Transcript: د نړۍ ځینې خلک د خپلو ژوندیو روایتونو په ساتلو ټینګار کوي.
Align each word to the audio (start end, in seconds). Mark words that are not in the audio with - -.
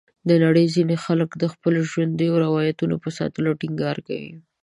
د 0.29 0.31
نړۍ 0.43 0.65
ځینې 0.75 0.95
خلک 1.05 1.29
د 1.37 1.43
خپلو 1.53 1.79
ژوندیو 1.91 2.41
روایتونو 2.45 2.95
په 3.03 3.09
ساتلو 3.17 3.49
ټینګار 3.61 3.97
کوي. 4.07 4.33